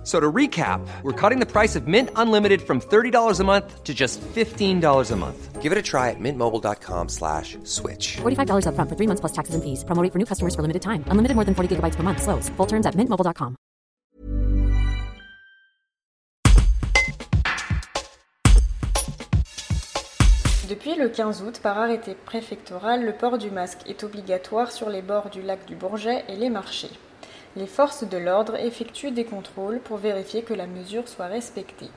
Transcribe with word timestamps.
F- 0.00 0.06
So 0.06 0.18
to 0.18 0.32
recap, 0.32 0.80
we're 1.02 1.12
cutting 1.12 1.40
the 1.40 1.46
price 1.46 1.76
of 1.76 1.86
Mint 1.86 2.08
Unlimited 2.16 2.62
from 2.62 2.80
$30 2.80 3.38
a 3.38 3.44
month 3.44 3.84
to 3.84 3.92
just 3.92 4.18
$15 4.34 5.10
a 5.10 5.16
month. 5.16 5.60
Give 5.60 5.72
it 5.72 5.76
a 5.76 5.82
try 5.82 6.08
at 6.08 6.16
mintmobile.com 6.18 7.10
slash 7.10 7.58
switch. 7.64 8.16
$45 8.22 8.64
upfront 8.64 8.88
for 8.88 8.96
three 8.96 9.06
months 9.06 9.20
plus 9.20 9.32
taxes 9.32 9.54
and 9.54 9.62
fees. 9.62 9.84
Promo 9.84 10.02
rate 10.02 10.10
for 10.12 10.18
new 10.18 10.24
customers 10.24 10.54
for 10.54 10.62
limited 10.62 10.80
time. 10.80 11.04
Unlimited 11.08 11.34
more 11.36 11.44
than 11.44 11.54
40 11.54 11.76
gigabytes 11.76 11.96
per 11.96 12.02
month. 12.02 12.22
Slows. 12.22 12.48
Full 12.56 12.66
terms 12.66 12.86
at 12.86 12.94
mintmobile.com. 12.96 13.56
Depuis 20.68 20.94
le 20.94 21.08
15 21.08 21.42
août, 21.42 21.60
par 21.62 21.78
arrêté 21.78 22.14
préfectoral, 22.14 23.04
le 23.04 23.12
port 23.12 23.38
du 23.38 23.50
masque 23.50 23.80
est 23.88 24.04
obligatoire 24.04 24.70
sur 24.70 24.88
les 24.88 25.02
bords 25.02 25.30
du 25.30 25.42
lac 25.42 25.66
du 25.66 25.74
Bourget 25.74 26.24
et 26.28 26.36
les 26.36 26.48
marchés. 26.50 26.90
Les 27.56 27.66
forces 27.66 28.04
de 28.04 28.16
l'ordre 28.16 28.54
effectuent 28.56 29.10
des 29.10 29.24
contrôles 29.24 29.80
pour 29.80 29.96
vérifier 29.96 30.42
que 30.42 30.54
la 30.54 30.66
mesure 30.66 31.08
soit 31.08 31.26
respectée. 31.26 31.90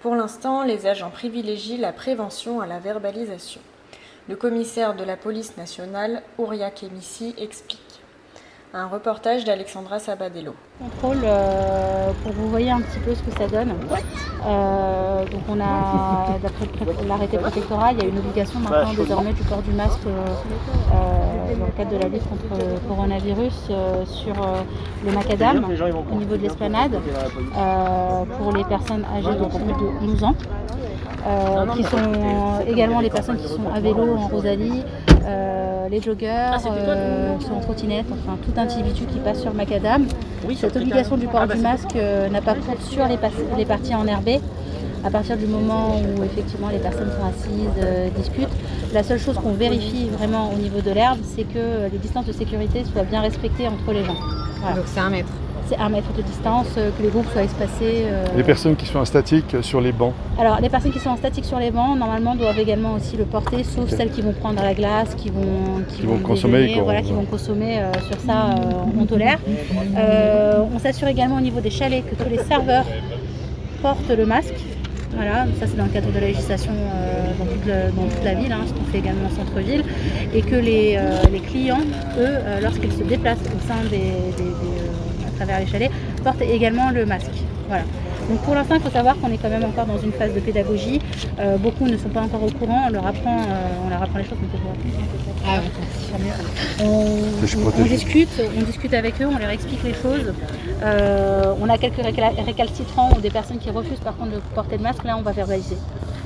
Pour 0.00 0.14
l'instant, 0.14 0.62
les 0.62 0.86
agents 0.86 1.10
privilégient 1.10 1.76
la 1.76 1.92
prévention 1.92 2.60
à 2.60 2.66
la 2.66 2.78
verbalisation. 2.78 3.60
Le 4.28 4.36
commissaire 4.36 4.94
de 4.94 5.04
la 5.04 5.16
police 5.16 5.56
nationale, 5.56 6.22
Ouria 6.38 6.70
Kemissi, 6.70 7.34
explique. 7.38 7.85
Un 8.78 8.88
reportage 8.88 9.44
d'Alexandra 9.44 9.98
Sabadello. 9.98 10.52
contrôle 10.78 11.22
euh, 11.24 12.10
pour 12.22 12.32
que 12.32 12.36
vous 12.36 12.50
voyez 12.50 12.70
un 12.70 12.82
petit 12.82 12.98
peu 12.98 13.14
ce 13.14 13.22
que 13.22 13.30
ça 13.30 13.46
donne. 13.48 13.70
Euh, 14.46 15.24
donc 15.24 15.40
on 15.48 15.58
a, 15.60 16.36
d'après 16.42 16.66
l'arrêté 17.08 17.38
préfectoral, 17.38 17.94
il 17.98 18.02
y 18.02 18.06
a 18.06 18.08
une 18.10 18.18
obligation 18.18 18.60
maintenant 18.60 18.92
désormais 18.92 19.32
du 19.32 19.42
port 19.44 19.62
du 19.62 19.72
masque 19.72 20.00
euh, 20.06 21.54
dans 21.58 21.64
le 21.64 21.72
cadre 21.72 21.90
de 21.90 22.02
la 22.02 22.08
lutte 22.10 22.28
contre 22.28 22.62
le 22.62 22.78
coronavirus 22.86 23.68
euh, 23.70 24.04
sur 24.04 24.34
euh, 24.42 24.60
le 25.06 25.12
macadam 25.12 25.64
au 26.12 26.14
niveau 26.16 26.36
de 26.36 26.42
l'esplanade 26.42 26.96
euh, 27.56 28.24
pour 28.38 28.52
les 28.52 28.64
personnes 28.64 29.06
âgées 29.16 29.38
de 29.38 29.44
plus 29.46 30.04
de 30.04 30.06
12 30.06 30.24
ans. 30.24 30.34
euh, 31.26 31.66
qui 31.74 31.82
sont 31.82 32.60
également 32.68 33.00
les 33.00 33.10
personnes 33.10 33.38
qui 33.38 33.48
sont 33.48 33.68
à 33.74 33.80
vélo 33.80 34.16
en 34.16 34.28
Rosalie, 34.28 34.82
euh, 35.24 35.55
les 35.90 36.00
joggeurs, 36.00 36.60
euh, 36.70 37.36
qui 37.38 37.46
sont 37.46 37.54
en 37.54 37.60
trottinette, 37.60 38.06
enfin 38.12 38.36
tout 38.44 38.58
individu 38.60 39.04
qui 39.06 39.18
passe 39.18 39.40
sur 39.40 39.50
le 39.50 39.56
macadam. 39.56 40.04
Cette 40.56 40.76
obligation 40.76 41.16
du 41.16 41.26
port 41.26 41.46
du 41.46 41.58
masque 41.58 41.96
euh, 41.96 42.28
n'a 42.28 42.40
pas 42.40 42.54
cours 42.54 42.80
sur 42.88 43.06
les, 43.06 43.16
pas- 43.16 43.28
les 43.56 43.64
parties 43.64 43.94
enherbées. 43.94 44.40
À 45.04 45.10
partir 45.10 45.36
du 45.36 45.46
moment 45.46 45.96
où 45.98 46.24
effectivement 46.24 46.68
les 46.68 46.78
personnes 46.78 47.10
sont 47.10 47.26
assises, 47.26 47.68
euh, 47.84 48.08
discutent, 48.16 48.48
la 48.92 49.02
seule 49.04 49.20
chose 49.20 49.36
qu'on 49.36 49.52
vérifie 49.52 50.08
vraiment 50.08 50.50
au 50.52 50.56
niveau 50.56 50.80
de 50.80 50.90
l'herbe, 50.90 51.18
c'est 51.22 51.44
que 51.44 51.88
les 51.92 51.98
distances 51.98 52.26
de 52.26 52.32
sécurité 52.32 52.82
soient 52.92 53.04
bien 53.04 53.20
respectées 53.20 53.68
entre 53.68 53.92
les 53.92 54.04
gens. 54.04 54.16
Voilà. 54.60 54.76
Donc 54.76 54.86
c'est 54.86 55.00
un 55.00 55.10
mètre. 55.10 55.28
C'est 55.68 55.76
un 55.78 55.88
mètre 55.88 56.12
de 56.16 56.22
distance, 56.22 56.68
euh, 56.78 56.90
que 56.96 57.02
les 57.02 57.08
groupes 57.08 57.26
soient 57.32 57.42
espacés. 57.42 58.04
euh, 58.06 58.24
Les 58.36 58.44
personnes 58.44 58.76
qui 58.76 58.86
sont 58.86 59.04
statiques 59.04 59.56
sur 59.62 59.80
les 59.80 59.90
bancs. 59.92 60.12
alors, 60.38 60.60
les 60.60 60.68
personnes 60.68 60.92
qui 60.92 61.00
sont 61.00 61.10
en 61.10 61.16
statique 61.16 61.44
sur 61.44 61.58
les 61.58 61.70
bancs, 61.72 61.98
normalement, 61.98 62.36
doivent 62.36 62.58
également 62.58 62.94
aussi 62.94 63.16
le 63.16 63.24
porter, 63.24 63.64
sauf 63.64 63.88
celles 63.90 64.10
qui 64.10 64.22
vont 64.22 64.32
prendre 64.32 64.62
la 64.62 64.74
glace, 64.74 65.14
qui 65.16 65.28
vont, 65.30 65.82
Qui 65.88 66.02
vont 66.02 66.18
consommer, 66.18 66.62
déjeuner, 66.62 66.80
voilà, 66.82 67.02
qui 67.02 67.12
vont 67.12 67.24
consommer 67.24 67.80
euh, 67.80 67.92
sur 68.08 68.20
ça, 68.20 68.50
euh, 68.50 69.00
on 69.00 69.04
tolère. 69.06 69.38
Euh, 69.96 70.62
on 70.74 70.78
s'assure 70.78 71.08
également 71.08 71.36
au 71.38 71.40
niveau 71.40 71.60
des 71.60 71.70
chalets 71.70 72.04
que 72.08 72.14
tous 72.14 72.30
les 72.30 72.38
serveurs 72.44 72.84
portent 73.82 74.10
le 74.16 74.24
masque. 74.26 74.54
Voilà, 75.14 75.46
ça 75.58 75.66
c'est 75.66 75.76
dans 75.76 75.84
le 75.84 75.90
cadre 75.90 76.08
de 76.12 76.18
la 76.20 76.26
législation 76.26 76.72
euh, 76.72 77.32
dans, 77.38 77.46
toute 77.46 77.64
le- 77.66 77.90
dans 77.96 78.06
toute 78.14 78.22
la 78.24 78.34
ville, 78.34 78.52
hein, 78.52 78.60
ce 78.66 78.72
qu'on 78.74 78.84
fait 78.92 78.98
également 78.98 79.28
en 79.28 79.30
centre-ville, 79.44 79.82
et 80.34 80.42
que 80.42 80.56
les, 80.56 80.96
euh, 80.98 81.22
les 81.32 81.38
clients, 81.40 81.80
eux, 82.18 82.36
euh, 82.36 82.60
lorsqu'ils 82.62 82.92
se 82.92 83.02
déplacent 83.02 83.38
au 83.56 83.66
sein 83.66 83.80
des, 83.90 83.96
des- 83.96 84.42
des, 84.42 84.50
euh, 84.50 84.85
à 84.85 84.85
travers 85.36 85.60
les 85.60 85.66
chalets, 85.66 85.90
portent 86.24 86.42
également 86.42 86.90
le 86.90 87.06
masque. 87.06 87.30
Voilà. 87.68 87.84
Donc 88.28 88.40
pour 88.40 88.54
l'instant, 88.56 88.74
il 88.76 88.80
faut 88.80 88.90
savoir 88.90 89.16
qu'on 89.20 89.30
est 89.32 89.38
quand 89.38 89.48
même 89.48 89.64
encore 89.64 89.86
dans 89.86 89.98
une 89.98 90.12
phase 90.12 90.32
de 90.34 90.40
pédagogie. 90.40 91.00
Euh, 91.38 91.56
beaucoup 91.58 91.84
ne 91.86 91.96
sont 91.96 92.08
pas 92.08 92.22
encore 92.22 92.42
au 92.42 92.50
courant. 92.50 92.82
On 92.88 92.90
leur 92.92 93.06
apprend, 93.06 93.38
euh, 93.38 93.84
on 93.86 93.90
leur 93.90 94.02
apprend 94.02 94.18
les 94.18 94.24
choses. 94.24 94.38
pas- 94.38 94.58
Ah 95.48 95.60
on, 96.82 96.84
on- 96.84 97.18
on 97.82 97.84
discute, 97.84 98.28
on 98.58 98.62
discute 98.62 98.94
avec 98.94 99.20
eux, 99.22 99.26
on 99.32 99.38
leur 99.38 99.50
explique 99.50 99.82
les 99.84 99.94
choses. 99.94 100.32
Euh, 100.82 101.54
on 101.60 101.68
a 101.68 101.78
quelques 101.78 102.02
récalcitrants 102.46 103.10
ou 103.16 103.20
des 103.20 103.30
personnes 103.30 103.58
qui 103.58 103.70
refusent 103.70 104.00
par 104.00 104.16
contre 104.16 104.32
de 104.32 104.40
porter 104.54 104.76
le 104.76 104.82
masque. 104.82 105.04
Là, 105.04 105.16
on 105.18 105.22
va 105.22 105.32
verbaliser. 105.32 105.76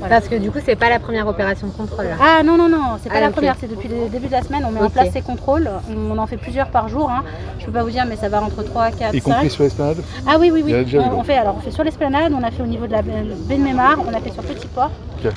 Voilà. 0.00 0.16
Parce 0.16 0.28
que 0.28 0.34
du 0.36 0.50
coup, 0.50 0.58
c'est 0.64 0.76
pas 0.76 0.88
la 0.90 0.98
première 0.98 1.26
opération 1.28 1.66
de 1.68 1.72
contrôle. 1.72 2.06
là. 2.06 2.16
Ah 2.20 2.42
non, 2.42 2.56
non, 2.56 2.68
non, 2.68 2.98
c'est 3.02 3.08
pas 3.08 3.16
Ah, 3.18 3.20
la 3.20 3.30
première, 3.30 3.56
c'est 3.60 3.68
depuis 3.68 3.88
le 3.88 4.08
début 4.08 4.26
de 4.26 4.32
la 4.32 4.42
semaine, 4.42 4.64
on 4.66 4.70
met 4.70 4.80
en 4.80 4.90
place 4.90 5.10
ces 5.12 5.22
contrôles, 5.22 5.70
on 5.94 6.16
en 6.18 6.26
fait 6.26 6.36
plusieurs 6.38 6.70
par 6.70 6.88
jour, 6.88 7.10
hein. 7.10 7.22
je 7.58 7.66
peux 7.66 7.72
pas 7.72 7.82
vous 7.82 7.90
dire 7.90 8.04
mais 8.08 8.16
ça 8.16 8.28
va 8.28 8.42
entre 8.42 8.62
3, 8.62 8.90
4, 8.90 9.14
Y 9.14 9.20
5. 9.20 9.32
compris 9.32 9.50
sur 9.50 9.62
l'esplanade 9.62 9.98
Ah 10.26 10.36
oui, 10.40 10.50
oui, 10.52 10.62
oui. 10.64 10.74
On, 11.12 11.22
fait, 11.22 11.36
alors, 11.36 11.56
on 11.58 11.60
fait 11.60 11.70
sur 11.70 11.84
l'esplanade, 11.84 12.32
on 12.32 12.42
a 12.42 12.50
fait 12.50 12.62
au 12.62 12.66
niveau 12.66 12.86
de 12.86 12.92
la 12.92 13.02
baie 13.02 13.22
de 13.22 13.62
Mémar, 13.62 13.96
on 14.06 14.14
a 14.14 14.20
fait 14.20 14.32
sur 14.32 14.42
Petit 14.42 14.66
Port. 14.68 14.90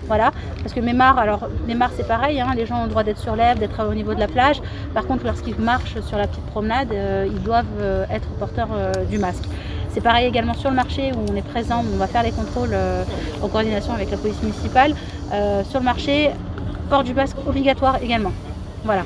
Voilà. 0.08 0.32
Parce 0.62 0.74
que 0.74 0.80
Mémar, 0.80 1.18
alors 1.20 1.50
Mémar 1.68 1.92
c'est 1.96 2.08
pareil, 2.08 2.40
hein, 2.40 2.54
les 2.56 2.66
gens 2.66 2.80
ont 2.82 2.84
le 2.84 2.90
droit 2.90 3.04
d'être 3.04 3.20
sur 3.20 3.36
l'herbe, 3.36 3.60
d'être 3.60 3.86
au 3.86 3.94
niveau 3.94 4.14
de 4.14 4.20
la 4.20 4.28
plage. 4.28 4.62
Par 4.94 5.06
contre, 5.06 5.26
lorsqu'ils 5.26 5.60
marchent 5.60 6.00
sur 6.08 6.18
la 6.18 6.28
petite 6.28 6.46
promenade, 6.46 6.88
euh, 6.94 7.28
ils 7.30 7.42
doivent 7.42 7.66
euh, 7.82 8.06
être 8.10 8.28
porteurs 8.40 8.70
euh, 8.74 8.94
du 9.10 9.18
masque. 9.18 9.44
C'est 9.94 10.02
pareil 10.02 10.26
également 10.26 10.56
sur 10.56 10.72
le 10.72 10.76
marché 10.76 11.12
où 11.14 11.32
on 11.32 11.36
est 11.36 11.48
présent, 11.48 11.84
on 11.94 11.98
va 11.98 12.08
faire 12.08 12.24
les 12.24 12.32
contrôles 12.32 12.72
euh, 12.74 13.04
en 13.44 13.48
coordination 13.48 13.94
avec 13.94 14.10
la 14.10 14.18
police 14.18 14.42
municipale. 14.42 14.96
Euh, 15.32 15.64
sur 15.70 15.80
le 15.80 15.86
marché, 15.86 16.32
port 16.90 17.04
du 17.04 17.14
masque 17.14 17.38
obligatoire 17.48 18.02
également. 18.02 18.32
Voilà. 18.86 19.04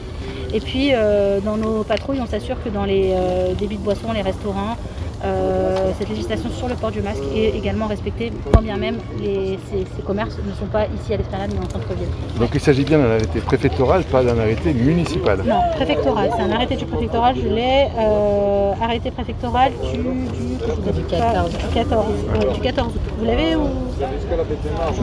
Et 0.54 0.62
puis 0.62 0.92
euh, 0.94 1.42
dans 1.42 1.58
nos 1.58 1.84
patrouilles, 1.84 2.22
on 2.22 2.26
s'assure 2.26 2.64
que 2.64 2.70
dans 2.70 2.86
les 2.86 3.14
débits 3.60 3.76
de 3.76 3.84
boissons, 3.84 4.14
les 4.14 4.22
restaurants, 4.22 4.78
euh, 5.26 5.92
cette 6.00 6.10
législation 6.10 6.50
sur 6.50 6.68
le 6.68 6.76
port 6.76 6.92
du 6.92 7.02
masque 7.02 7.24
est 7.36 7.50
également 7.58 7.88
respectée, 7.88 8.32
quand 8.54 8.62
bien 8.62 8.78
même 8.78 8.98
les, 9.22 9.58
ces, 9.72 9.80
ces 9.96 10.02
commerces 10.06 10.38
ne 10.46 10.54
sont 10.54 10.68
pas 10.72 10.84
ici 10.86 11.14
à 11.14 11.18
l'esplanade 11.18 11.52
mais 11.54 11.60
en 11.66 11.70
centre-ville. 11.70 12.08
Donc 12.40 12.50
il 12.54 12.60
s'agit 12.60 12.84
bien 12.84 13.00
d'un 13.00 13.12
arrêté 13.12 13.40
préfectoral, 13.40 14.04
pas 14.04 14.24
d'un 14.24 14.38
arrêté 14.40 14.74
municipal. 14.74 15.40
Non, 15.46 15.60
préfectoral, 15.76 16.30
c'est 16.36 16.44
un 16.44 16.52
arrêté 16.52 16.76
du 16.76 16.86
préfectoral, 16.86 17.36
je 17.36 17.48
l'ai. 17.48 17.88
euh, 18.00 18.72
arrêté 18.82 19.10
préfectoral 19.12 19.72
du, 19.92 19.98
du, 19.98 20.04
que 20.04 20.66
je 20.68 20.82
vous 20.82 20.90
ai 20.90 20.92
dit 20.92 21.02
Du 21.02 21.04
pas- 21.10 21.18
14. 21.34 21.50
du 21.52 21.74
14, 21.74 22.06
ouais, 22.48 22.54
du 22.54 22.60
14 22.62 22.88
août. 22.94 23.02
Vous 23.20 23.26
l'avez 23.26 23.56
ou? 23.56 23.62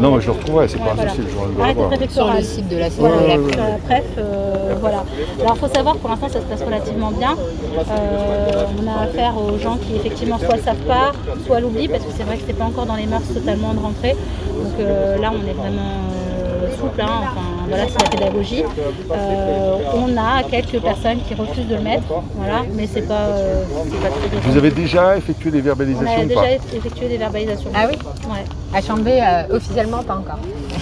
Non, 0.00 0.14
mais 0.14 0.20
je 0.20 0.26
le 0.26 0.32
retrouverai, 0.32 0.68
c'est 0.68 0.78
Ouais, 0.78 0.84
pas 0.84 0.92
un 0.92 0.94
voilà. 0.94 1.10
souci, 1.10 1.22
je 1.22 1.36
vais 1.36 1.54
le 1.56 1.60
Arrêté 1.62 1.74
voir. 1.74 1.88
Sur 1.90 1.98
préfectoral. 1.98 2.36
le 2.36 2.42
site 2.44 2.68
de 2.68 2.76
la 2.78 2.88
Voilà, 2.90 3.16
Ouais, 3.16 3.26
la, 3.28 3.34
ouais, 3.38 3.44
ouais. 3.44 3.56
la 3.56 3.78
PREF, 3.78 4.04
euh, 4.18 4.74
voilà. 4.80 5.04
Alors 5.40 5.56
il 5.56 5.58
faut 5.68 5.74
savoir, 5.74 5.96
pour 5.96 6.10
l'instant 6.10 6.28
ça 6.28 6.40
se 6.40 6.44
passe 6.46 6.62
relativement 6.62 7.10
bien. 7.10 7.32
Euh, 7.32 8.64
on 8.80 8.86
a 8.88 9.02
affaire 9.04 9.34
aux 9.36 9.58
gens 9.58 9.76
qui 9.76 9.96
effectivement 10.04 10.38
soit 10.38 10.56
le 10.56 10.62
savent 10.62 10.76
pas, 10.86 11.12
soit 11.46 11.60
l'oublient, 11.60 11.88
parce 11.88 12.04
que 12.04 12.10
c'est 12.16 12.24
vrai 12.24 12.36
que 12.36 12.42
c'est 12.46 12.52
pas 12.58 12.64
encore 12.64 12.86
dans 12.86 12.96
les 12.96 13.06
mœurs 13.06 13.22
totalement 13.32 13.72
de 13.74 13.80
rentrer. 13.80 14.10
Donc 14.12 14.74
euh, 14.80 15.18
là 15.18 15.32
on 15.32 15.48
est 15.48 15.52
vraiment 15.54 16.00
euh, 16.12 16.70
souple, 16.76 17.00
hein. 17.00 17.20
enfin 17.22 17.40
voilà 17.68 17.84
c'est 17.88 18.02
la 18.02 18.10
pédagogie. 18.10 18.62
Euh, 19.10 19.76
on 19.94 20.16
a 20.18 20.42
quelques 20.42 20.80
personnes 20.82 21.18
qui 21.26 21.34
refusent 21.34 21.66
de 21.68 21.76
le 21.76 21.80
mettre, 21.80 22.04
voilà, 22.34 22.62
mais 22.74 22.86
c'est 22.86 23.02
pas, 23.08 23.14
euh, 23.14 23.64
c'est 23.90 24.00
pas 24.02 24.08
très 24.08 24.50
Vous 24.50 24.56
avez 24.58 24.70
déjà 24.70 25.16
effectué 25.16 25.50
des 25.50 25.60
On 25.60 25.64
verbalisations 25.64 26.06
a 26.20 26.24
ou 26.24 26.28
pas 26.28 26.42
déjà 26.42 26.52
effectué 26.76 27.08
des 27.08 27.16
verbalisations. 27.16 27.70
Ah 27.74 27.86
oui 27.90 27.96
Ouais. 28.28 28.44
À 28.76 28.82
Chambé, 28.82 29.20
euh, 29.22 29.56
officiellement, 29.56 30.02
pas 30.02 30.16
encore. 30.16 30.38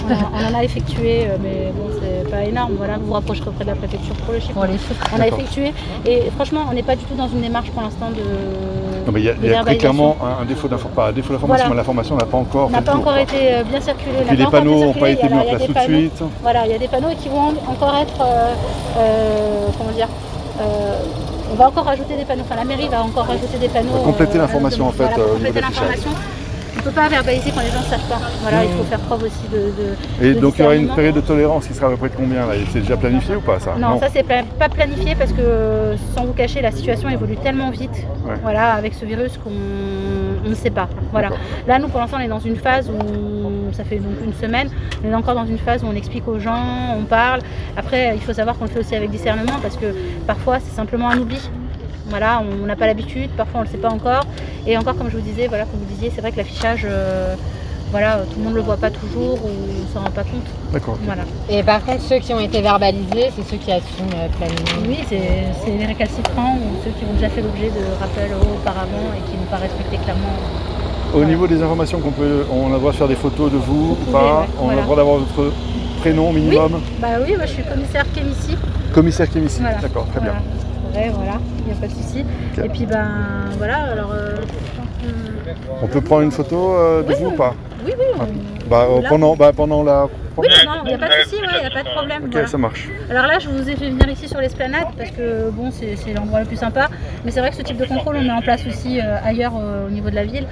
On, 0.09 0.13
on 0.13 0.53
en 0.53 0.59
a 0.59 0.63
effectué, 0.63 1.27
mais 1.41 1.71
bon, 1.75 1.89
c'est 2.01 2.29
pas 2.29 2.43
énorme. 2.43 2.73
Voilà, 2.77 2.97
vous 2.97 3.05
vous 3.05 3.13
rapprocherez 3.13 3.49
auprès 3.49 3.63
de 3.63 3.69
la 3.69 3.75
préfecture 3.75 4.15
pour 4.15 4.33
le 4.33 4.39
chiffre. 4.39 4.53
Pour 4.53 4.65
les 4.65 4.73
chiffres. 4.73 5.05
On 5.15 5.21
a 5.21 5.27
effectué, 5.27 5.71
et 6.05 6.23
franchement, 6.35 6.61
on 6.69 6.73
n'est 6.73 6.83
pas 6.83 6.95
du 6.95 7.05
tout 7.05 7.15
dans 7.15 7.27
une 7.29 7.41
démarche 7.41 7.69
pour 7.71 7.81
l'instant 7.81 8.09
de. 8.09 8.23
Non, 9.05 9.11
mais 9.11 9.19
il 9.21 9.25
y 9.25 9.29
a, 9.29 9.33
y 9.35 9.53
a 9.53 9.63
très 9.63 9.77
clairement 9.77 10.15
un, 10.41 10.45
défaut 10.45 10.67
d'information, 10.67 11.01
un 11.03 11.11
défaut 11.11 11.33
d'information, 11.33 11.65
Voilà. 11.67 11.81
l'information 11.81 12.15
n'a 12.15 12.25
pas 12.25 12.37
encore 12.37 12.69
n'a 12.69 12.81
pas 12.81 12.95
encore 12.95 13.17
été 13.17 13.35
euh, 13.53 13.63
bien 13.63 13.81
circulé. 13.81 14.15
Et 14.21 14.25
puis 14.25 14.37
les 14.37 14.45
panneaux 14.45 14.85
n'ont 14.85 14.93
pas 14.93 15.09
été 15.09 15.27
mis 15.27 15.33
en 15.33 15.41
place 15.43 15.53
tout 15.53 15.57
des 15.59 15.67
de 15.67 15.73
panneaux- 15.73 15.97
suite. 15.97 16.23
Voilà, 16.41 16.65
il 16.65 16.71
y 16.71 16.75
a 16.75 16.77
des 16.77 16.87
panneaux 16.87 17.09
qui 17.21 17.29
vont 17.29 17.53
encore 17.67 17.95
être. 17.95 18.21
euh, 18.21 18.53
euh, 18.97 19.67
comment 19.77 19.91
dire 19.91 20.07
on 21.51 21.55
va 21.55 21.67
encore 21.67 21.85
rajouter 21.85 22.15
des 22.15 22.25
panneaux, 22.25 22.43
enfin 22.45 22.55
la 22.55 22.63
mairie 22.65 22.87
va 22.87 23.03
encore 23.03 23.25
rajouter 23.25 23.57
des 23.59 23.67
panneaux. 23.67 23.91
compléter 24.03 24.37
l'information, 24.37 24.87
en 24.87 24.91
fait, 24.91 25.03
voilà, 25.03 25.15
compléter 25.33 25.61
l'information. 25.61 26.09
On 26.85 26.89
ne 26.89 26.91
peut 26.91 26.99
pas 27.01 27.07
verbaliser 27.07 27.51
quand 27.51 27.61
les 27.61 27.71
gens 27.71 27.79
ne 27.79 27.85
savent 27.85 28.09
pas. 28.09 28.19
Voilà, 28.41 28.65
il 28.65 28.71
faut 28.71 28.83
faire 28.83 28.99
preuve 28.99 29.23
aussi 29.23 29.47
de. 29.51 29.57
de- 29.57 30.25
Et 30.25 30.33
de 30.33 30.39
donc 30.41 30.55
il 30.57 30.61
y 30.61 30.65
aura 30.65 30.75
une 30.75 30.89
période 30.93 31.15
de 31.15 31.21
tolérance 31.21 31.65
qui 31.67 31.73
sera 31.73 31.87
à 31.87 31.89
peu 31.91 31.95
près 31.95 32.09
de 32.09 32.15
combien 32.15 32.45
là? 32.45 32.53
C'est 32.73 32.81
déjà 32.81 32.97
planifié 32.97 33.37
ou 33.37 33.39
pas 33.41 33.57
ça? 33.59 33.75
Non, 33.79 33.99
ça 34.01 34.07
c'est 34.11 34.23
pla- 34.23 34.43
pas 34.59 34.67
planifié 34.67 35.15
parce 35.15 35.31
que 35.31 35.95
sans 36.13 36.25
vous 36.25 36.33
cacher, 36.33 36.61
la 36.61 36.71
situation 36.71 37.07
évolue 37.07 37.37
tellement 37.37 37.69
vite, 37.71 38.05
Ouais. 38.27 38.33
voilà, 38.41 38.73
avec 38.73 38.93
ce 38.95 39.05
virus 39.05 39.37
qu'on 39.37 39.51
on 40.45 40.49
ne 40.49 40.55
sait 40.55 40.71
pas. 40.71 40.89
Voilà. 41.13 41.29
Là, 41.67 41.79
nous 41.79 41.87
pour 41.87 42.01
l'instant, 42.01 42.17
on 42.19 42.23
est 42.23 42.27
dans 42.27 42.39
une 42.39 42.57
phase 42.57 42.89
où 42.89 43.71
ça 43.73 43.85
fait 43.85 43.95
donc 43.97 44.15
une 44.25 44.33
semaine, 44.33 44.69
on 45.05 45.09
est 45.09 45.15
encore 45.15 45.35
dans 45.35 45.45
une 45.45 45.57
phase 45.59 45.83
où 45.85 45.87
on 45.87 45.95
explique 45.95 46.27
aux 46.27 46.37
gens, 46.39 46.97
on 46.99 47.03
parle. 47.05 47.39
Après, 47.77 48.11
il 48.13 48.21
faut 48.21 48.33
savoir 48.33 48.57
qu'on 48.57 48.65
le 48.65 48.69
fait 48.71 48.79
aussi 48.81 48.93
avec 48.95 49.09
discernement 49.09 49.53
parce 49.61 49.77
que 49.77 49.85
parfois 50.27 50.59
c'est 50.59 50.75
simplement 50.75 51.09
un 51.09 51.17
oubli. 51.17 51.49
Voilà, 52.09 52.41
on 52.61 52.65
n'a 52.65 52.75
pas 52.75 52.85
l'habitude, 52.87 53.29
parfois 53.37 53.61
on 53.61 53.63
ne 53.63 53.67
le 53.67 53.71
sait 53.71 53.77
pas 53.77 53.89
encore. 53.89 54.25
Et 54.65 54.77
encore, 54.77 54.95
comme 54.97 55.09
je 55.09 55.17
vous 55.17 55.21
disais, 55.23 55.47
voilà, 55.47 55.65
comme 55.65 55.79
vous 55.79 55.93
disiez, 55.93 56.11
c'est 56.13 56.21
vrai 56.21 56.31
que 56.31 56.37
l'affichage, 56.37 56.85
euh, 56.89 57.35
voilà, 57.91 58.19
tout 58.31 58.37
le 58.37 58.43
monde 58.43 58.53
ne 58.53 58.57
le 58.57 58.63
voit 58.63 58.77
pas 58.77 58.89
toujours 58.89 59.37
ou 59.43 59.49
ne 59.49 59.87
s'en 59.93 59.99
rend 60.05 60.11
pas 60.11 60.23
compte. 60.23 60.47
D'accord. 60.71 60.97
Voilà. 61.03 61.23
Et 61.49 61.61
par 61.63 61.83
contre, 61.83 62.01
ceux 62.01 62.19
qui 62.19 62.33
ont 62.33 62.39
été 62.39 62.61
verbalisés, 62.61 63.29
c'est 63.35 63.43
ceux 63.49 63.57
qui 63.57 63.71
assument 63.71 64.07
euh, 64.15 64.27
pleinement. 64.37 64.87
Oui, 64.87 64.99
c'est 65.09 65.19
c'est 65.63 65.71
les 65.77 65.85
récalcitrants 65.85 66.55
ou 66.55 66.83
ceux 66.83 66.91
qui 66.91 67.03
ont 67.05 67.13
déjà 67.13 67.29
fait 67.29 67.41
l'objet 67.41 67.67
de 67.69 67.83
rappels 67.99 68.31
auparavant 68.41 69.11
et 69.17 69.29
qui 69.29 69.37
n'ont 69.37 69.49
pas 69.51 69.57
respecté 69.57 69.97
clairement. 69.97 70.33
Au 71.13 71.17
Voilà. 71.17 71.27
niveau 71.29 71.45
des 71.45 71.61
informations 71.61 71.99
qu'on 71.99 72.11
peut, 72.11 72.45
on 72.51 72.67
a 72.69 72.73
le 72.73 72.79
droit 72.79 72.91
de 72.91 72.97
faire 72.97 73.07
des 73.09 73.15
photos 73.15 73.51
de 73.51 73.57
vous 73.57 73.91
ou 73.91 73.95
pouvez, 73.95 74.11
pas? 74.13 74.39
ouais, 74.41 74.47
On 74.61 74.69
a 74.69 74.75
le 74.75 74.81
droit 74.81 74.95
d'avoir 74.95 75.17
votre 75.17 75.51
prénom 75.99 76.33
minimum? 76.33 76.81
Bah 76.99 77.07
oui, 77.23 77.35
moi 77.35 77.45
je 77.45 77.51
suis 77.51 77.63
commissaire 77.63 78.05
Kémissi. 78.15 78.57
Commissaire. 78.93 79.27
Voilà. 79.59 79.77
D'accord, 79.77 80.07
très 80.11 80.21
bien. 80.21 80.33
Voilà, 80.93 81.39
il 81.59 81.65
n'y 81.65 81.71
a 81.71 81.75
pas 81.81 81.87
de 81.87 81.91
souci. 81.91 82.23
Et 82.63 82.69
puis 82.69 82.85
ben 82.85 83.07
voilà, 83.57 83.77
alors 83.91 84.11
euh, 84.13 84.35
On 85.81 85.87
peut 85.87 86.01
prendre 86.01 86.21
une 86.21 86.31
photo 86.31 86.75
euh, 86.75 87.01
de 87.03 87.09
Oui, 87.09 87.15
vous 87.19 87.27
ou 87.27 87.31
pas 87.31 87.55
Oui, 87.85 87.91
oui, 87.97 88.05
on- 88.19 88.69
bah, 88.69 88.87
euh, 88.89 89.01
pendant, 89.09 89.35
bah, 89.35 89.51
pendant 89.53 89.83
la. 89.83 90.07
Oui, 90.37 90.47
non, 90.65 90.71
il 90.85 90.87
n'y 90.89 90.93
a 90.93 90.97
pas 90.97 91.07
de 91.09 91.23
souci, 91.23 91.35
il 91.37 91.59
n'y 91.59 91.65
a 91.65 91.69
pas 91.69 91.83
de 91.83 91.89
problème. 91.93 92.23
Ok, 92.25 92.31
voilà. 92.31 92.47
ça 92.47 92.57
marche. 92.57 92.87
Alors 93.09 93.27
là, 93.27 93.39
je 93.39 93.49
vous 93.49 93.69
ai 93.69 93.75
fait 93.75 93.89
venir 93.89 94.09
ici 94.09 94.27
sur 94.27 94.39
l'esplanade 94.39 94.87
parce 94.97 95.11
que 95.11 95.49
bon, 95.49 95.69
c'est 95.71 95.95
c'est 95.95 96.13
l'endroit 96.13 96.39
le 96.39 96.45
plus 96.45 96.55
sympa. 96.57 96.89
Mais 97.25 97.31
c'est 97.31 97.39
vrai 97.39 97.49
que 97.49 97.55
ce 97.57 97.61
type 97.63 97.77
de 97.77 97.85
contrôle, 97.85 98.15
on 98.17 98.21
met 98.21 98.31
en 98.31 98.41
place 98.41 98.65
aussi 98.65 98.99
euh, 98.99 99.17
ailleurs 99.23 99.53
au 99.55 99.89
niveau 99.89 100.09
de 100.09 100.15
la 100.15 100.23
ville. 100.23 100.45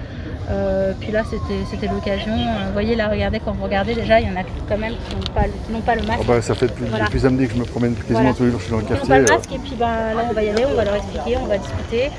Euh, 0.52 0.92
puis 1.00 1.12
là, 1.12 1.24
c'était 1.70 1.88
l'occasion. 1.88 2.34
Euh, 2.34 2.68
vous 2.68 2.74
voyez, 2.74 2.96
là, 2.96 3.08
regardez, 3.08 3.40
quand 3.44 3.54
vous 3.54 3.64
regardez, 3.64 3.94
déjà, 3.96 4.20
il 4.20 4.28
y 4.28 4.30
en 4.30 4.36
a 4.36 4.44
quand 4.68 4.78
même 4.78 4.94
qui 5.08 5.16
n'ont 5.16 5.22
pas, 5.34 5.96
le- 5.96 6.02
pas 6.02 6.08
masque. 6.08 6.20
Oh, 6.22 6.26
bah, 6.28 6.42
ça 6.42 6.56
fait 6.56 6.68
depuis 6.68 6.86
Voilà. 6.90 7.06
que 7.48 7.54
je 7.54 7.60
me 7.60 7.64
promène 7.66 7.96
quasiment 7.96 8.20
Voilà. 8.20 8.34
tous 8.36 8.44
les 8.44 8.52
jours, 8.52 8.60
je 8.60 8.66
suis 8.66 8.72
dans 8.72 8.78
le 8.80 8.84
Ils 8.84 8.90
n'ont 8.92 8.96
quartier. 8.98 9.10
pas 9.10 9.20
le 9.20 9.32
euh, 9.32 9.36
masque 9.36 9.52
et 9.54 9.60
puis 9.60 9.76
ben, 9.80 9.88
là, 9.88 10.24
on 10.30 10.34
va 10.34 10.44
y 10.44 10.50
aller, 10.50 10.66
on 10.70 10.76
va 10.76 10.84
leur 10.84 10.96
expliquer, 10.96 11.38
on 11.42 11.46
va 11.46 11.58
discuter. 11.58 12.10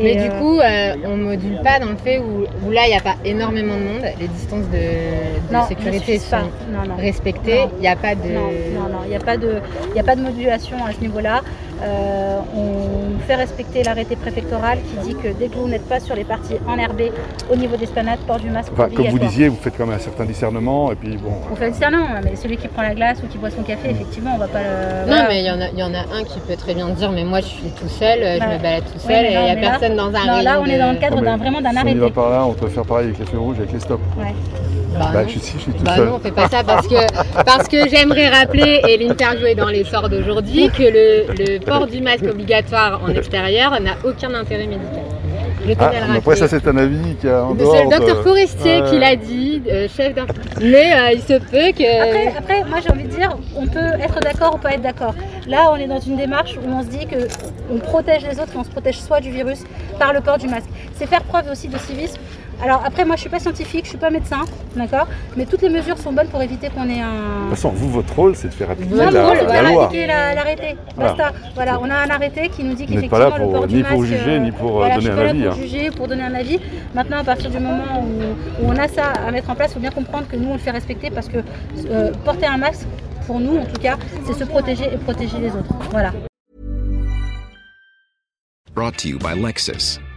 Mais 0.00 0.14
du 0.14 0.30
coup, 0.30 0.60
euh, 0.60 0.94
on 1.06 1.16
module 1.16 1.58
pas 1.64 1.80
dans 1.80 1.90
le 1.90 1.96
fait 1.96 2.20
où, 2.20 2.44
où 2.64 2.70
là, 2.70 2.82
il 2.86 2.90
n'y 2.90 2.96
a 2.96 3.00
pas 3.00 3.16
énormément 3.24 3.74
de 3.74 3.80
monde. 3.82 4.02
Les 4.20 4.28
distances 4.28 4.66
de, 4.70 4.78
de 4.78 5.52
non, 5.52 5.66
sécurité 5.66 6.14
ne 6.14 6.18
sont 6.20 6.30
pas. 6.30 6.42
Non, 6.70 6.88
non. 6.88 6.96
respectées. 6.96 7.64
Il 7.78 7.80
n'y 7.80 7.88
a 7.88 7.96
pas 7.96 8.14
de. 8.14 8.28
Non, 8.28 8.42
non, 8.74 8.88
non, 8.88 8.98
il 9.04 9.10
n'y 9.10 9.16
a, 9.16 9.20
pas 9.20 9.36
de- 9.36 9.60
il 9.90 9.96
y 9.96 10.00
a 10.00 10.04
pas 10.04 10.14
de 10.14 10.20
modulation 10.22 10.76
à 10.88 10.92
ce 10.92 11.00
niveau-là. 11.00 11.40
Euh, 11.82 12.38
on 12.56 13.18
fait 13.26 13.36
respecter 13.36 13.82
l'arrêté 13.84 14.16
préfectoral 14.16 14.78
qui 14.82 15.08
dit 15.08 15.14
que 15.14 15.28
dès 15.38 15.48
que 15.48 15.54
vous 15.56 15.68
n'êtes 15.68 15.86
pas 15.88 16.00
sur 16.00 16.16
les 16.16 16.24
parties 16.24 16.54
enherbées 16.66 17.12
au 17.52 17.56
niveau 17.56 17.76
des 17.76 17.86
spanates, 17.86 18.18
port 18.20 18.38
du 18.40 18.50
masque 18.50 18.72
enfin, 18.72 18.88
comme 18.94 19.06
vous 19.08 19.18
disiez, 19.18 19.48
vous 19.48 19.56
faites 19.56 19.74
quand 19.76 19.86
même 19.86 19.94
un 19.96 20.00
certain 20.00 20.24
discernement 20.24 20.90
et 20.90 20.96
puis 20.96 21.16
bon. 21.16 21.30
On 21.52 21.54
fait 21.54 21.66
le 21.66 21.70
discernement, 21.72 22.06
mais 22.24 22.34
celui 22.36 22.56
qui 22.56 22.66
prend 22.68 22.82
la 22.82 22.94
glace 22.94 23.18
ou 23.22 23.28
qui 23.28 23.38
boit 23.38 23.50
son 23.50 23.62
café, 23.62 23.90
effectivement, 23.90 24.32
on 24.34 24.38
va 24.38 24.48
pas 24.48 24.60
le. 24.60 24.68
Non, 25.10 25.16
voilà. 25.16 25.28
mais 25.28 25.40
il 25.40 25.46
y, 25.46 25.50
en 25.50 25.60
a- 25.60 25.68
il 25.72 25.78
y 25.78 25.82
en 25.82 25.94
a 25.94 26.00
un 26.18 26.24
qui 26.24 26.40
peut 26.40 26.56
très 26.56 26.74
bien 26.74 26.88
dire 26.88 27.12
Mais 27.12 27.24
moi, 27.24 27.40
je 27.40 27.46
suis 27.46 27.70
tout 27.80 27.88
seul, 27.88 28.18
euh, 28.22 28.34
je 28.34 28.40
Bah, 28.40 28.46
me 28.56 28.58
balade 28.62 28.84
tout 28.84 28.98
oui, 29.06 29.14
seul 29.14 29.24
et 29.26 29.28
il 29.28 29.30
n'y 29.30 29.36
a 29.50 29.54
là- 29.54 29.60
personne 29.78 29.96
dans 29.96 30.08
un 30.08 30.26
Non, 30.26 30.42
là, 30.42 30.60
on 30.60 30.66
est 30.66 30.78
dans 30.78 30.90
le 30.92 30.98
cadre 30.98 31.20
d'un 31.20 31.36
vraiment 31.36 31.60
d'un 31.60 31.70
Si 31.70 31.76
on 31.76 31.78
y 31.78 31.82
arrêté. 31.82 31.98
va 32.00 32.10
par 32.10 32.30
là, 32.30 32.44
on 32.44 32.54
peut 32.54 32.68
faire 32.68 32.84
pareil 32.84 33.06
avec 33.06 33.18
les 33.18 33.26
feux 33.26 33.38
rouges, 33.38 33.58
avec 33.58 33.72
les 33.72 33.80
stops. 33.80 34.02
Ouais. 34.18 34.34
Bah, 34.98 35.10
Bah, 35.12 35.22
non. 35.22 35.28
je 35.28 35.38
suis, 35.38 35.52
je 35.56 35.62
suis 35.62 35.72
tout 35.72 35.84
Bah 35.84 35.96
seul. 35.96 36.06
non, 36.08 36.14
on 36.16 36.18
fait 36.18 36.30
pas 36.32 36.48
ça 36.48 36.62
parce 36.64 36.86
que, 36.88 37.42
parce 37.44 37.68
que 37.68 37.88
j'aimerais 37.88 38.28
rappeler, 38.28 38.80
et 38.88 38.96
l'interview 38.98 39.46
est 39.46 39.54
dans 39.54 39.68
l'essor 39.68 40.08
d'aujourd'hui, 40.08 40.70
que 40.70 40.82
le, 40.82 41.34
le 41.54 41.58
port 41.60 41.86
du 41.86 42.00
masque 42.00 42.24
obligatoire 42.24 43.00
en 43.04 43.08
extérieur 43.10 43.72
n'a 43.80 43.92
aucun 44.04 44.34
intérêt 44.34 44.66
médical. 44.66 45.02
Je 45.66 45.74
Ah, 45.80 45.90
après, 46.16 46.36
ça, 46.36 46.46
c'est 46.48 46.66
un 46.68 46.76
avis 46.78 47.16
qui 47.20 47.28
a 47.28 47.44
en 47.44 47.50
C'est 47.50 47.58
dehors. 47.58 47.74
le 47.90 47.90
docteur 47.98 48.16
de- 48.16 48.22
Forestier 48.22 48.80
Ouais. 48.80 48.88
qui 48.90 48.98
l'a 48.98 49.16
dit, 49.16 49.62
euh, 49.70 49.86
chef 49.94 50.14
d'un. 50.14 50.24
Mais 50.62 50.92
euh, 50.94 51.12
il 51.12 51.20
se 51.20 51.34
peut 51.34 51.72
que. 51.76 52.00
Après, 52.00 52.34
après, 52.38 52.64
moi 52.64 52.78
j'ai 52.82 52.90
envie 52.90 53.02
de 53.04 53.08
dire, 53.14 53.36
on 53.56 53.66
peut 53.66 53.78
être 54.00 54.20
d'accord 54.20 54.54
ou 54.54 54.58
pas 54.58 54.70
être 54.74 54.82
d'accord. 54.82 55.14
Là, 55.46 55.70
on 55.72 55.76
est 55.76 55.88
dans 55.88 55.98
une 56.00 56.16
démarche 56.16 56.56
où 56.56 56.70
on 56.72 56.82
se 56.82 56.86
dit 56.86 57.06
que 57.06 57.16
on 57.70 57.78
protège 57.78 58.22
les 58.24 58.38
autres 58.40 58.52
et 58.54 58.56
on 58.58 58.64
se 58.64 58.70
protège 58.70 58.98
soit 58.98 59.20
du 59.20 59.30
virus 59.30 59.64
par 59.98 60.12
le 60.12 60.20
port 60.20 60.38
du 60.38 60.46
masque. 60.48 60.68
C'est 60.94 61.06
faire 61.06 61.22
preuve 61.24 61.50
aussi 61.50 61.68
de 61.68 61.76
civisme. 61.76 62.18
Alors 62.62 62.82
après, 62.84 63.04
moi 63.04 63.14
je 63.16 63.20
suis 63.20 63.30
pas 63.30 63.38
scientifique, 63.38 63.84
je 63.84 63.90
suis 63.90 63.98
pas 63.98 64.10
médecin, 64.10 64.40
d'accord 64.74 65.06
Mais 65.36 65.46
toutes 65.46 65.62
les 65.62 65.68
mesures 65.68 65.96
sont 65.96 66.12
bonnes 66.12 66.26
pour 66.28 66.42
éviter 66.42 66.68
qu'on 66.70 66.84
ait 66.88 66.96
De 66.96 67.02
un. 67.02 67.40
toute 67.42 67.50
façon, 67.50 67.70
vous, 67.70 67.88
votre 67.88 68.12
rôle, 68.14 68.34
c'est 68.34 68.48
de 68.48 68.52
faire 68.54 68.70
appliquer 68.70 68.94
la, 68.96 69.10
le 69.10 69.20
rôle, 69.20 69.36
la 69.36 69.44
voilà, 69.44 69.70
loi. 69.70 69.84
appliquer 69.86 70.06
la- 70.08 70.34
l'arrêté. 70.34 70.76
Voilà. 70.96 71.12
Basta. 71.14 71.32
Voilà, 71.54 71.78
on 71.80 71.88
a 71.88 71.94
un 71.94 72.10
arrêté 72.10 72.48
qui 72.48 72.64
nous 72.64 72.74
dit 72.74 72.86
Vous 72.86 72.94
n'êtes 72.94 73.08
pas 73.10 73.18
là 73.20 73.26
qu'effectivement 73.26 73.46
le 73.46 73.52
pour- 73.52 73.60
port 73.60 73.68
ni 73.68 73.74
du 73.74 73.82
pour 73.84 73.98
masque, 74.00 74.12
juger, 74.12 74.30
euh, 74.34 74.38
ni 74.40 74.50
pour, 74.52 74.70
euh, 74.70 74.72
voilà, 74.72 74.94
donner 74.96 75.06
je 75.06 75.10
suis 75.10 75.12
un 75.12 75.16
pas 75.16 75.22
là 75.24 75.30
avis, 75.30 75.42
Pour 75.44 75.52
hein. 75.52 75.56
juger, 75.62 75.90
pour 75.92 76.08
donner 76.08 76.22
un 76.22 76.34
avis. 76.34 76.60
Maintenant, 76.94 77.18
à 77.18 77.24
partir 77.24 77.50
du 77.50 77.58
moment 77.60 78.02
où, 78.02 78.64
où 78.64 78.68
on 78.68 78.76
a 78.76 78.88
ça 78.88 79.04
à 79.26 79.30
mettre 79.30 79.50
en 79.50 79.54
place, 79.54 79.70
il 79.70 79.74
faut 79.74 79.80
bien 79.80 79.90
comprendre 79.90 80.26
que 80.26 80.36
nous 80.36 80.48
on 80.50 80.54
le 80.54 80.58
fait 80.58 80.70
respecter 80.72 81.10
parce 81.10 81.28
que 81.28 81.38
euh, 81.90 82.10
porter 82.24 82.46
un 82.46 82.56
masque, 82.58 82.86
pour 83.26 83.38
nous 83.38 83.56
en 83.58 83.64
tout 83.66 83.80
cas, 83.80 83.96
c'est 84.26 84.32
se 84.34 84.44
protéger 84.44 84.86
et 84.92 84.96
protéger 84.96 85.38
les 85.38 85.50
autres. 85.50 85.72
Voilà. 85.92 86.12
Brought 88.74 88.96
to 88.96 89.08
you 89.08 89.18
by 89.18 89.34
Lexus. 89.40 90.00